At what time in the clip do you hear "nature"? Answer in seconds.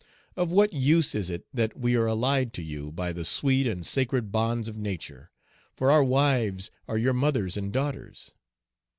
4.79-5.29